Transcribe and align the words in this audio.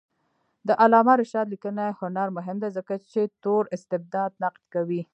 د 0.67 0.69
علامه 0.83 1.13
رشاد 1.21 1.47
لیکنی 1.53 1.87
هنر 1.99 2.27
مهم 2.37 2.57
دی 2.63 2.69
ځکه 2.77 2.93
چې 3.11 3.21
تور 3.43 3.63
استبداد 3.75 4.31
نقد 4.43 4.63
کوي. 4.73 5.01